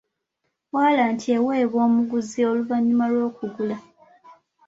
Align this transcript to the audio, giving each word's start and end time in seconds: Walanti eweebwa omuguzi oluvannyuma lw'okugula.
Walanti 0.73 1.27
eweebwa 1.37 1.79
omuguzi 1.87 2.39
oluvannyuma 2.49 3.05
lw'okugula. 3.13 3.77